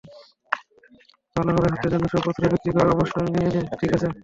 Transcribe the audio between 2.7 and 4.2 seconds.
করে অবসর নিয়ে নে, ঠিক আছে?